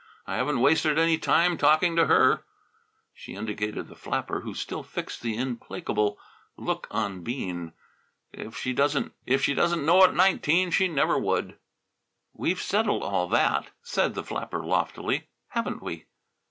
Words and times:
I 0.25 0.37
haven't 0.37 0.61
wasted 0.61 0.97
any 0.97 1.19
time 1.19 1.59
talking 1.59 1.95
to 1.95 2.07
her." 2.07 2.43
She 3.13 3.35
indicated 3.35 3.87
the 3.87 3.93
flapper, 3.95 4.39
who 4.39 4.55
still 4.55 4.81
fixed 4.81 5.21
the 5.21 5.37
implacable 5.37 6.17
look 6.57 6.87
on 6.89 7.21
Bean. 7.21 7.73
"If 8.33 8.57
she 8.57 8.73
doesn't 8.73 9.13
know 9.29 10.03
at 10.03 10.15
nineteen, 10.15 10.71
she 10.71 10.87
never 10.87 11.19
would" 11.19 11.59
"We've 12.33 12.59
settled 12.59 13.03
all 13.03 13.27
that," 13.27 13.69
said 13.83 14.15
the 14.15 14.23
flapper 14.23 14.65
loftily. 14.65 15.27
"Haven't 15.49 15.83
we?" 15.83 16.07